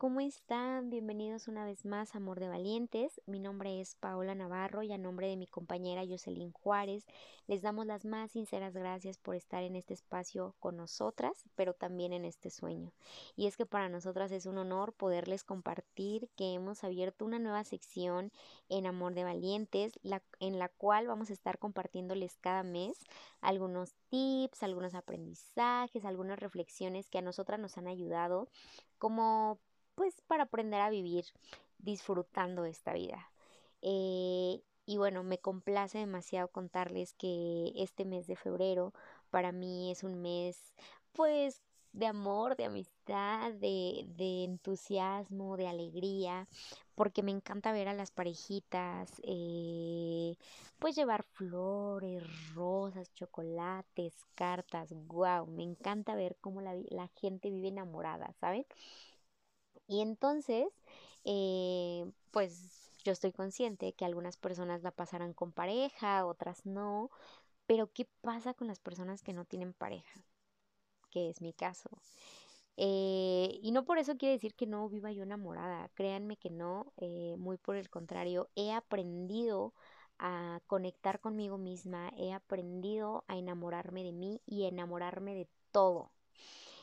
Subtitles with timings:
[0.00, 0.88] ¿cómo están?
[0.88, 3.20] Bienvenidos una vez más a Amor de Valientes.
[3.26, 7.04] Mi nombre es Paola Navarro y a nombre de mi compañera Jocelyn Juárez
[7.46, 12.14] les damos las más sinceras gracias por estar en este espacio con nosotras, pero también
[12.14, 12.94] en este sueño.
[13.36, 17.64] Y es que para nosotras es un honor poderles compartir que hemos abierto una nueva
[17.64, 18.32] sección
[18.70, 20.00] en Amor de Valientes,
[20.38, 22.96] en la cual vamos a estar compartiéndoles cada mes
[23.42, 28.48] algunos tips, algunos aprendizajes, algunas reflexiones que a nosotras nos han ayudado
[28.96, 29.58] como
[30.00, 31.26] pues para aprender a vivir
[31.76, 33.30] disfrutando esta vida.
[33.82, 38.94] Eh, y bueno, me complace demasiado contarles que este mes de febrero
[39.28, 40.72] para mí es un mes
[41.12, 41.60] pues
[41.92, 46.48] de amor, de amistad, de, de, entusiasmo, de alegría,
[46.94, 50.34] porque me encanta ver a las parejitas, eh,
[50.78, 52.22] pues llevar flores,
[52.54, 58.64] rosas, chocolates, cartas, wow, me encanta ver cómo la, la gente vive enamorada, ¿saben?
[59.90, 60.68] Y entonces,
[61.24, 67.10] eh, pues yo estoy consciente que algunas personas la pasarán con pareja, otras no,
[67.66, 70.22] pero ¿qué pasa con las personas que no tienen pareja?
[71.10, 71.90] Que es mi caso.
[72.76, 76.92] Eh, y no por eso quiere decir que no viva yo enamorada, créanme que no,
[76.98, 79.74] eh, muy por el contrario, he aprendido
[80.18, 86.12] a conectar conmigo misma, he aprendido a enamorarme de mí y enamorarme de todo.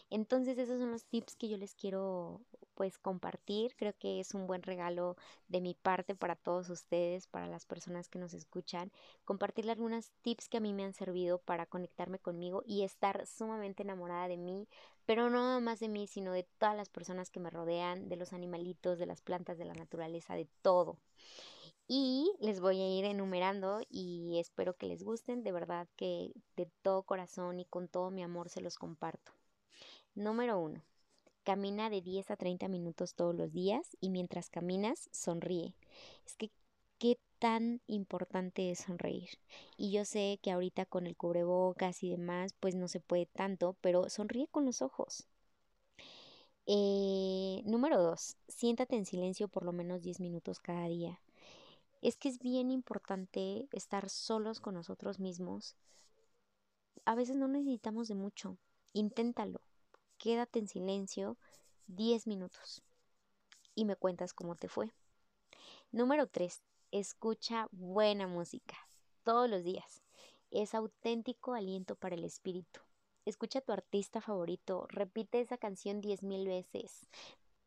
[0.10, 2.42] Entonces esos son los tips que yo les quiero
[2.76, 3.76] pues compartir.
[3.76, 8.08] Creo que es un buen regalo de mi parte para todos ustedes, para las personas
[8.08, 8.92] que nos escuchan.
[9.26, 13.84] Compartirle algunos tips que a mí me han servido para conectarme conmigo y estar sumamente
[13.84, 14.68] enamorada de mí,
[15.06, 18.16] pero no nada más de mí, sino de todas las personas que me rodean, de
[18.16, 21.00] los animalitos, de las plantas, de la naturaleza, de todo.
[21.88, 26.70] Y les voy a ir enumerando y espero que les gusten, de verdad que de
[26.82, 29.37] todo corazón y con todo mi amor se los comparto.
[30.18, 30.82] Número 1.
[31.44, 35.76] Camina de 10 a 30 minutos todos los días y mientras caminas, sonríe.
[36.26, 36.50] Es que,
[36.98, 39.30] ¿qué tan importante es sonreír?
[39.78, 43.78] Y yo sé que ahorita con el cubrebocas y demás, pues no se puede tanto,
[43.80, 45.28] pero sonríe con los ojos.
[46.66, 48.38] Eh, número 2.
[48.48, 51.22] Siéntate en silencio por lo menos 10 minutos cada día.
[52.02, 55.76] Es que es bien importante estar solos con nosotros mismos.
[57.06, 58.58] A veces no necesitamos de mucho.
[58.94, 59.67] Inténtalo
[60.18, 61.38] quédate en silencio
[61.88, 62.84] 10 minutos
[63.76, 64.92] y me cuentas cómo te fue.
[65.92, 66.64] Número 3.
[66.92, 68.76] Escucha buena música
[69.24, 70.02] todos los días.
[70.52, 72.82] Es auténtico aliento para el espíritu.
[73.26, 77.08] Escucha a tu artista favorito, repite esa canción diez mil veces,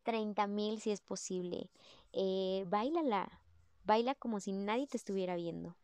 [0.01, 1.69] treinta mil si es posible.
[2.13, 3.41] Eh, bailala,
[3.83, 5.75] baila como si nadie te estuviera viendo.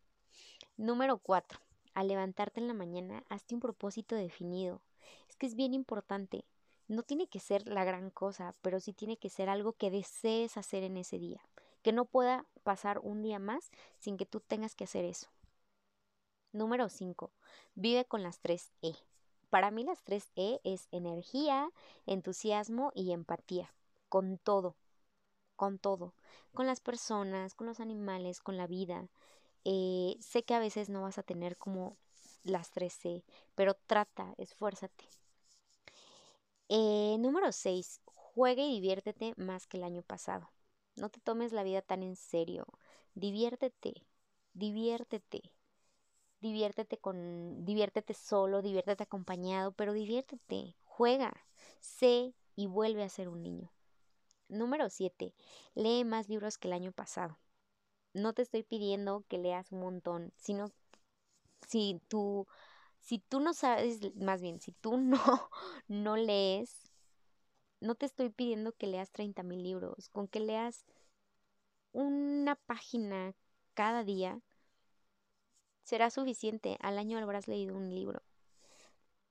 [0.78, 1.60] Número 4.
[1.94, 4.82] Al levantarte en la mañana, hazte un propósito definido.
[5.30, 6.44] Es que es bien importante
[6.88, 10.58] no tiene que ser la gran cosa, pero sí tiene que ser algo que desees
[10.58, 11.42] hacer en ese día,
[11.82, 15.28] que no pueda pasar un día más sin que tú tengas que hacer eso.
[16.54, 17.32] Número 5.
[17.76, 18.94] Vive con las tres E.
[19.50, 21.70] Para mí las tres E es energía,
[22.06, 23.74] entusiasmo y empatía,
[24.10, 24.76] con todo,
[25.56, 26.14] con todo,
[26.54, 29.08] con las personas, con los animales, con la vida.
[29.66, 31.98] Eh, sé que a veces no vas a tener como
[32.44, 33.24] las tres E,
[33.56, 35.06] pero trata, esfuérzate.
[36.70, 38.02] Eh, número 6.
[38.06, 40.52] Juegue y diviértete más que el año pasado.
[40.96, 42.68] No te tomes la vida tan en serio.
[43.14, 44.06] Diviértete,
[44.54, 45.52] diviértete.
[46.42, 51.34] Diviértete con diviértete solo, diviértete acompañado, pero diviértete, juega,
[51.80, 53.72] sé y vuelve a ser un niño.
[54.50, 55.34] Número 7.
[55.74, 57.40] Lee más libros que el año pasado.
[58.14, 60.72] No te estoy pidiendo que leas un montón, sino
[61.68, 62.48] si tú
[63.08, 65.50] si tú no sabes, más bien, si tú no,
[65.88, 66.92] no lees,
[67.80, 70.86] no te estoy pidiendo que leas 30 mil libros, con que leas
[71.94, 73.34] una página
[73.76, 74.42] cada día,
[75.84, 76.78] será suficiente.
[76.82, 78.24] Al año habrás leído un libro.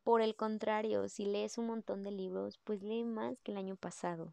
[0.05, 3.77] Por el contrario, si lees un montón de libros, pues lee más que el año
[3.77, 4.33] pasado.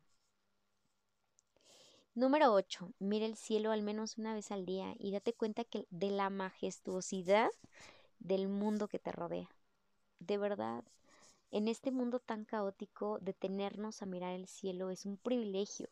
[2.16, 2.94] Número 8.
[3.00, 6.30] Mira el cielo al menos una vez al día y date cuenta que de la
[6.30, 7.52] majestuosidad
[8.24, 9.50] del mundo que te rodea.
[10.20, 10.84] De verdad,
[11.52, 15.88] en este mundo tan caótico, detenernos a mirar el cielo es un privilegio.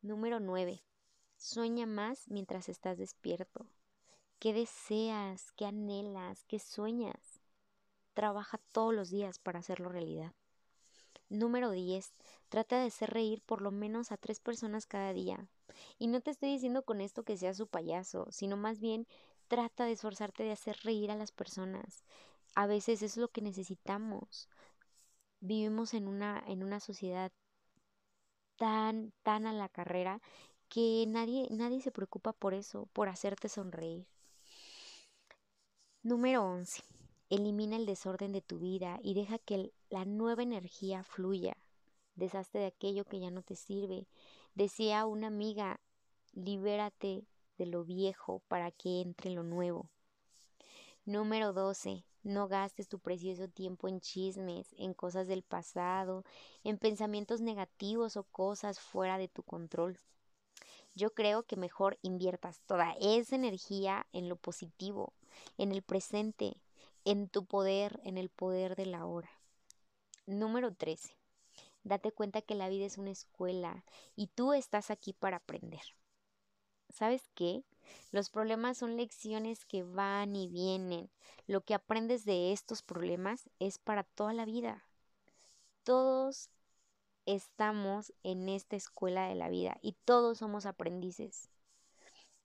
[0.00, 0.82] Número 9.
[1.36, 3.66] Sueña más mientras estás despierto.
[4.38, 5.52] ¿Qué deseas?
[5.52, 6.44] ¿Qué anhelas?
[6.44, 7.40] ¿Qué sueñas?
[8.14, 10.32] Trabaja todos los días para hacerlo realidad.
[11.28, 12.14] Número 10.
[12.48, 15.46] Trata de hacer reír por lo menos a tres personas cada día.
[15.98, 19.06] Y no te estoy diciendo con esto que seas su payaso, sino más bien
[19.48, 22.04] Trata de esforzarte de hacer reír a las personas.
[22.54, 24.48] A veces es lo que necesitamos.
[25.40, 27.32] Vivimos en una, en una sociedad
[28.56, 30.20] tan, tan a la carrera
[30.68, 34.06] que nadie, nadie se preocupa por eso, por hacerte sonreír.
[36.02, 36.82] Número 11.
[37.30, 41.56] Elimina el desorden de tu vida y deja que la nueva energía fluya.
[42.16, 44.06] Deshazte de aquello que ya no te sirve.
[44.54, 45.80] Decía una amiga,
[46.34, 47.24] libérate
[47.58, 49.90] de lo viejo para que entre lo nuevo.
[51.04, 52.04] Número 12.
[52.22, 56.24] No gastes tu precioso tiempo en chismes, en cosas del pasado,
[56.64, 59.98] en pensamientos negativos o cosas fuera de tu control.
[60.94, 65.12] Yo creo que mejor inviertas toda esa energía en lo positivo,
[65.56, 66.56] en el presente,
[67.04, 69.30] en tu poder, en el poder de la hora.
[70.26, 71.16] Número 13.
[71.84, 73.84] Date cuenta que la vida es una escuela
[74.14, 75.80] y tú estás aquí para aprender.
[76.88, 77.64] ¿Sabes qué?
[78.10, 81.10] Los problemas son lecciones que van y vienen.
[81.46, 84.84] Lo que aprendes de estos problemas es para toda la vida.
[85.84, 86.50] Todos
[87.26, 91.48] estamos en esta escuela de la vida y todos somos aprendices.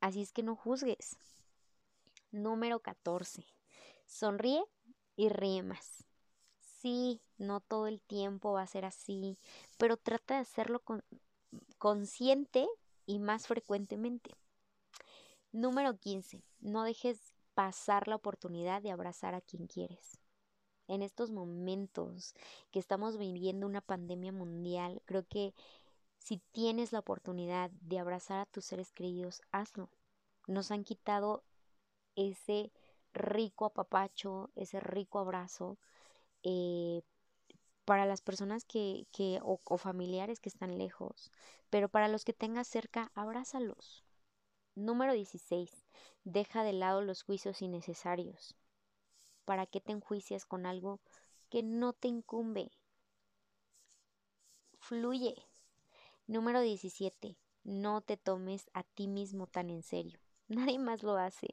[0.01, 1.17] Así es que no juzgues.
[2.31, 3.45] Número 14.
[4.05, 4.63] Sonríe
[5.15, 6.03] y ríe más.
[6.59, 9.37] Sí, no todo el tiempo va a ser así,
[9.77, 11.01] pero trata de hacerlo con,
[11.77, 12.67] consciente
[13.05, 14.31] y más frecuentemente.
[15.51, 16.43] Número 15.
[16.59, 20.19] No dejes pasar la oportunidad de abrazar a quien quieres.
[20.87, 22.33] En estos momentos
[22.71, 25.53] que estamos viviendo una pandemia mundial, creo que
[26.17, 29.89] si tienes la oportunidad de abrazar a tus seres queridos, hazlo.
[30.47, 31.43] Nos han quitado
[32.15, 32.71] ese
[33.13, 35.77] rico apapacho, ese rico abrazo
[36.43, 37.01] eh,
[37.85, 41.31] para las personas que, que o, o, familiares que están lejos,
[41.69, 44.03] pero para los que tengas cerca, abrázalos.
[44.75, 45.85] Número 16.
[46.23, 48.55] Deja de lado los juicios innecesarios.
[49.45, 50.99] ¿Para qué te enjuicias con algo
[51.49, 52.71] que no te incumbe?
[54.79, 55.35] Fluye.
[56.27, 57.37] Número 17.
[57.63, 60.19] No te tomes a ti mismo tan en serio.
[60.47, 61.47] Nadie más lo hace.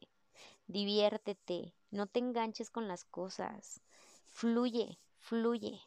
[0.67, 3.81] Diviértete, no te enganches con las cosas.
[4.27, 5.81] Fluye, fluye.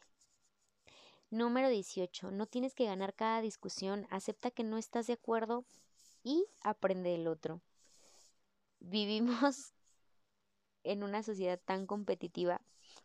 [1.34, 2.30] Número 18.
[2.30, 4.06] No tienes que ganar cada discusión.
[4.08, 5.64] Acepta que no estás de acuerdo
[6.22, 7.60] y aprende del otro.
[8.78, 9.74] Vivimos
[10.84, 12.60] en una sociedad tan competitiva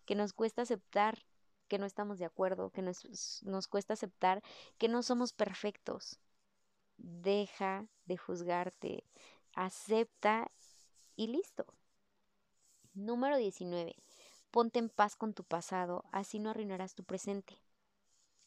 [0.06, 1.26] que nos cuesta aceptar
[1.68, 4.44] que no estamos de acuerdo, que nos, nos cuesta aceptar
[4.78, 6.20] que no somos perfectos.
[6.98, 9.08] Deja de juzgarte,
[9.56, 10.52] acepta
[11.16, 11.66] y listo.
[12.94, 13.96] Número 19.
[14.52, 17.60] Ponte en paz con tu pasado, así no arruinarás tu presente.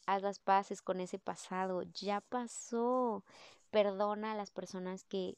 [0.06, 3.24] Haz las paces con ese pasado, ya pasó.
[3.70, 5.36] Perdona a las personas que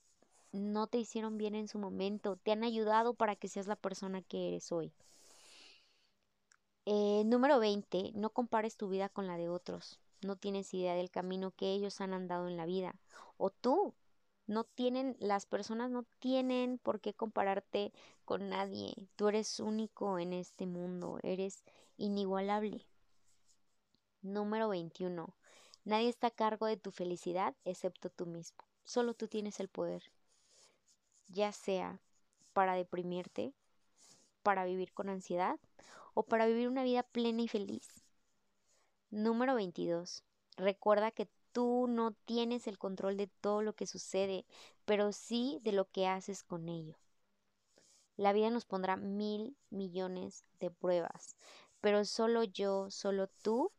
[0.52, 4.22] no te hicieron bien en su momento, te han ayudado para que seas la persona
[4.22, 4.92] que eres hoy.
[6.86, 8.12] Eh, número 20.
[8.14, 9.98] No compares tu vida con la de otros.
[10.22, 12.94] No tienes idea del camino que ellos han andado en la vida.
[13.36, 13.94] O tú.
[14.46, 17.92] No tienen, las personas no tienen por qué compararte
[18.26, 18.94] con nadie.
[19.16, 21.18] Tú eres único en este mundo.
[21.22, 21.64] Eres
[21.96, 22.86] inigualable.
[24.24, 25.36] Número 21.
[25.84, 28.58] Nadie está a cargo de tu felicidad excepto tú mismo.
[28.82, 30.02] Solo tú tienes el poder
[31.28, 32.00] ya sea
[32.54, 33.52] para deprimirte,
[34.42, 35.58] para vivir con ansiedad
[36.14, 37.86] o para vivir una vida plena y feliz.
[39.10, 40.22] Número 22.
[40.56, 44.46] Recuerda que tú no tienes el control de todo lo que sucede,
[44.86, 46.96] pero sí de lo que haces con ello.
[48.16, 51.36] La vida nos pondrá mil millones de pruebas,
[51.82, 53.72] pero solo yo, solo tú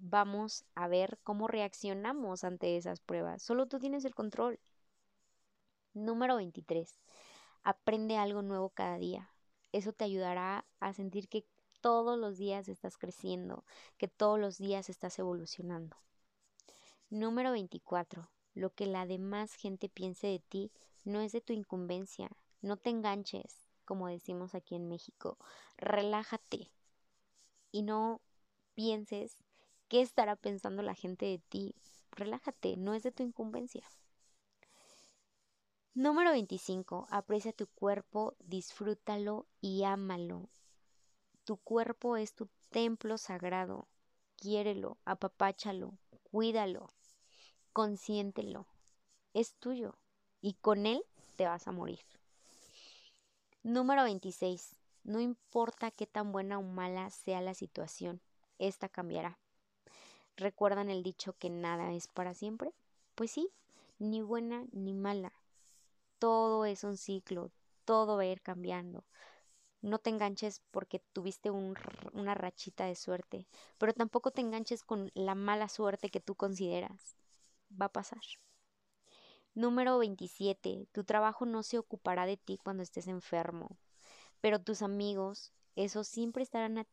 [0.00, 3.42] vamos a ver cómo reaccionamos ante esas pruebas.
[3.42, 4.58] Solo tú tienes el control.
[5.92, 6.98] Número 23.
[7.62, 9.30] Aprende algo nuevo cada día.
[9.72, 11.46] Eso te ayudará a sentir que
[11.80, 13.64] todos los días estás creciendo,
[13.96, 15.96] que todos los días estás evolucionando.
[17.08, 18.30] Número 24.
[18.54, 20.72] Lo que la demás gente piense de ti
[21.04, 22.30] no es de tu incumbencia.
[22.62, 25.38] No te enganches, como decimos aquí en México.
[25.76, 26.70] Relájate
[27.72, 28.20] y no
[28.74, 29.36] pienses
[29.90, 31.74] qué estará pensando la gente de ti.
[32.12, 33.84] Relájate, no es de tu incumbencia.
[35.94, 37.08] Número 25.
[37.10, 40.48] Aprecia tu cuerpo, disfrútalo y ámalo.
[41.44, 43.88] Tu cuerpo es tu templo sagrado.
[44.36, 46.88] Quiérelo, apapáchalo, cuídalo,
[47.72, 48.66] consiéntelo.
[49.34, 49.98] Es tuyo
[50.40, 51.02] y con él
[51.36, 52.00] te vas a morir.
[53.64, 54.76] Número 26.
[55.02, 58.22] No importa qué tan buena o mala sea la situación,
[58.58, 59.40] esta cambiará.
[60.40, 62.72] ¿Recuerdan el dicho que nada es para siempre?
[63.14, 63.48] Pues sí,
[64.00, 65.32] ni buena ni mala
[66.20, 67.50] todo es un ciclo,
[67.84, 69.04] todo va a ir cambiando.
[69.80, 75.34] No te enganches porque tuviste una rachita de suerte, pero tampoco te enganches con la
[75.34, 77.16] mala suerte que tú consideras.
[77.80, 78.20] Va a pasar.
[79.54, 80.86] Número 27.
[80.92, 83.78] Tu trabajo no se ocupará de ti cuando estés enfermo,
[84.42, 86.86] pero tus amigos, esos siempre estarán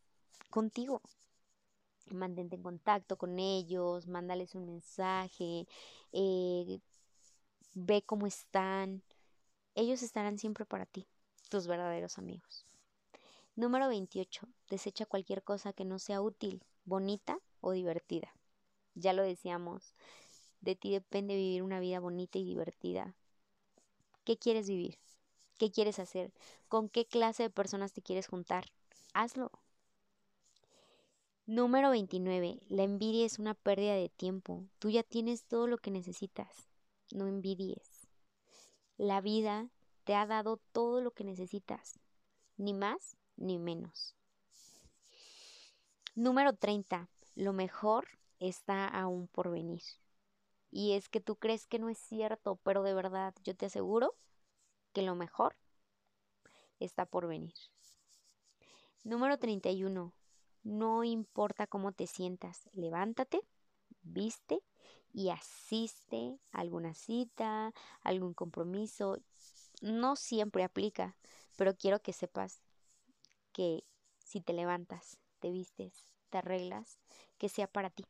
[0.49, 1.01] contigo.
[2.11, 5.67] Mantente en contacto con ellos, mándales un mensaje,
[6.11, 6.79] eh,
[7.73, 9.03] ve cómo están.
[9.75, 11.07] Ellos estarán siempre para ti,
[11.49, 12.65] tus verdaderos amigos.
[13.55, 14.47] Número 28.
[14.69, 18.33] Desecha cualquier cosa que no sea útil, bonita o divertida.
[18.95, 19.93] Ya lo decíamos,
[20.61, 23.15] de ti depende vivir una vida bonita y divertida.
[24.23, 24.97] ¿Qué quieres vivir?
[25.57, 26.33] ¿Qué quieres hacer?
[26.67, 28.65] ¿Con qué clase de personas te quieres juntar?
[29.13, 29.51] Hazlo.
[31.47, 32.59] Número 29.
[32.67, 34.65] La envidia es una pérdida de tiempo.
[34.79, 36.67] Tú ya tienes todo lo que necesitas.
[37.13, 38.09] No envidies.
[38.97, 39.69] La vida
[40.03, 42.01] te ha dado todo lo que necesitas.
[42.57, 44.13] Ni más ni menos.
[46.15, 47.07] Número 30.
[47.35, 48.09] Lo mejor
[48.41, 49.83] está aún por venir.
[50.69, 54.15] Y es que tú crees que no es cierto, pero de verdad yo te aseguro
[54.91, 55.55] que lo mejor
[56.81, 57.55] está por venir.
[59.05, 60.16] Número 31.
[60.67, 63.39] No importa cómo te sientas, levántate,
[64.01, 64.61] viste
[65.13, 69.17] y asiste a alguna cita, algún compromiso.
[69.81, 71.15] No siempre aplica,
[71.55, 72.61] pero quiero que sepas
[73.53, 73.85] que
[74.19, 76.99] si te levantas, te vistes, te arreglas,
[77.37, 78.05] que sea para ti.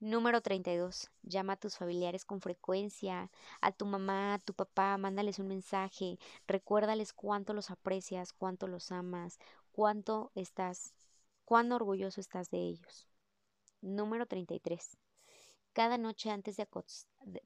[0.00, 1.10] Número 32.
[1.22, 6.18] Llama a tus familiares con frecuencia, a tu mamá, a tu papá, mándales un mensaje,
[6.46, 9.38] recuérdales cuánto los aprecias, cuánto los amas,
[9.76, 10.94] cuánto estás,
[11.44, 13.06] cuán orgulloso estás de ellos.
[13.82, 14.96] Número 33.
[15.74, 16.66] Cada noche antes de,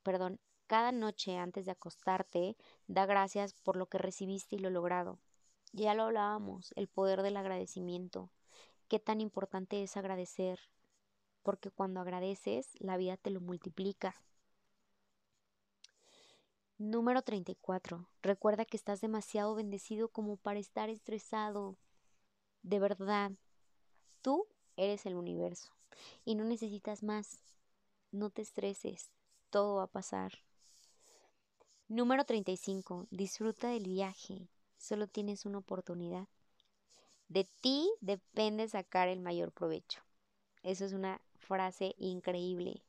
[0.04, 2.56] perdón, cada noche antes de acostarte,
[2.86, 5.18] da gracias por lo que recibiste y lo logrado.
[5.72, 8.30] Ya lo hablábamos, el poder del agradecimiento.
[8.86, 10.60] Qué tan importante es agradecer,
[11.42, 14.14] porque cuando agradeces, la vida te lo multiplica.
[16.78, 18.06] Número 34.
[18.22, 21.76] Recuerda que estás demasiado bendecido como para estar estresado.
[22.62, 23.32] De verdad,
[24.22, 25.72] tú eres el universo
[26.24, 27.38] y no necesitas más.
[28.12, 29.10] No te estreses,
[29.50, 30.32] todo va a pasar.
[31.88, 33.06] Número 35.
[33.10, 34.48] Disfruta del viaje
[34.78, 36.28] solo tienes una oportunidad.
[37.28, 40.00] De ti depende sacar el mayor provecho.
[40.62, 42.82] Eso es una frase increíble.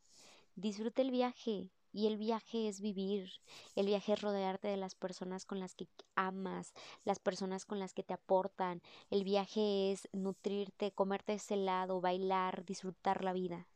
[0.55, 3.29] Disfruta el viaje y el viaje es vivir.
[3.75, 7.93] El viaje es rodearte de las personas con las que amas, las personas con las
[7.93, 8.81] que te aportan.
[9.10, 13.67] El viaje es nutrirte, comerte ese helado, bailar, disfrutar la vida.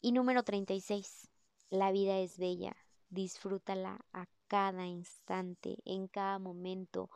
[0.00, 1.28] Y número 36.
[1.70, 2.76] La vida es bella.
[3.10, 7.10] Disfrútala a cada instante, en cada momento.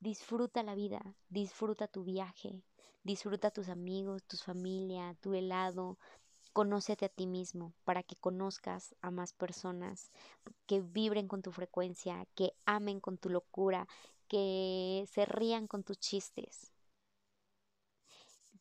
[0.00, 2.62] Disfruta la vida, disfruta tu viaje,
[3.04, 5.98] disfruta tus amigos, tu familia, tu helado.
[6.54, 10.12] Conócete a ti mismo para que conozcas a más personas
[10.66, 13.88] que vibren con tu frecuencia, que amen con tu locura,
[14.28, 16.70] que se rían con tus chistes.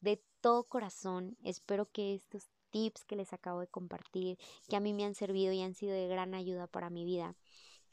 [0.01, 4.91] De todo corazón, espero que estos tips que les acabo de compartir, que a mí
[4.91, 7.35] me han servido y han sido de gran ayuda para mi vida,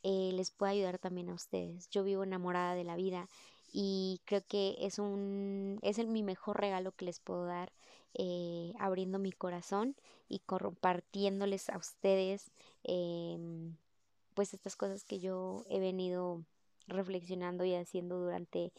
[0.02, 1.90] eh, les pueda ayudar también a ustedes.
[1.90, 3.28] Yo vivo enamorada de la vida
[3.72, 7.72] y creo que es un es mi mejor regalo que les puedo dar
[8.14, 9.96] eh, abriendo mi corazón
[10.28, 12.50] y compartiéndoles a ustedes
[12.84, 13.76] em,
[14.34, 16.44] pues estas cosas que yo he venido
[16.88, 18.72] reflexionando y haciendo durante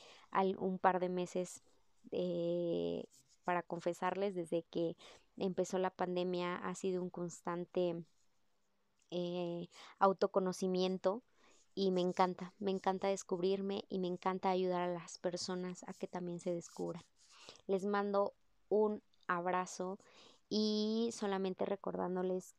[0.57, 1.63] un par de meses
[2.11, 3.05] eh,
[3.45, 4.97] para confesarles desde que
[5.37, 8.03] empezó la pandemia ha sido un constante
[9.11, 9.69] eh,
[9.99, 11.21] autoconocimiento
[11.73, 16.07] y me encanta, me encanta descubrirme y me encanta ayudar a las personas a que
[16.07, 17.03] también se descubran.
[17.67, 18.33] Les mando
[18.69, 19.97] un abrazo
[20.49, 22.55] y solamente recordándoles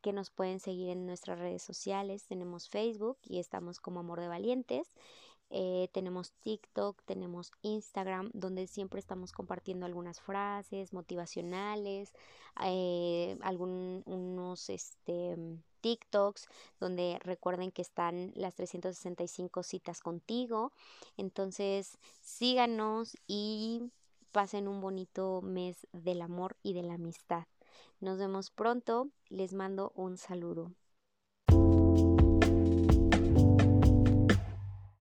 [0.00, 2.26] que nos pueden seguir en nuestras redes sociales.
[2.26, 4.94] Tenemos Facebook y estamos como Amor de Valientes.
[5.56, 12.12] Eh, tenemos TikTok, tenemos Instagram, donde siempre estamos compartiendo algunas frases motivacionales,
[12.64, 15.36] eh, algunos este,
[15.80, 16.48] TikToks,
[16.80, 20.72] donde recuerden que están las 365 citas contigo.
[21.16, 23.92] Entonces, síganos y
[24.32, 27.46] pasen un bonito mes del amor y de la amistad.
[28.00, 29.08] Nos vemos pronto.
[29.28, 30.72] Les mando un saludo.